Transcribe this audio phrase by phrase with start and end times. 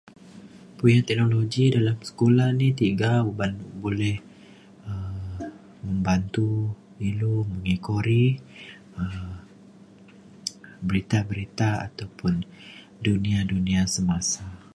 [0.77, 3.51] puyan teknologi dalem sekula ni tiga uban
[3.83, 4.15] boleh
[4.89, 5.43] um
[5.85, 6.49] membantu
[7.09, 8.25] ilu mengekori
[8.99, 9.33] um
[10.87, 12.33] berita berita ataupun
[13.05, 14.41] dunia dunia semasa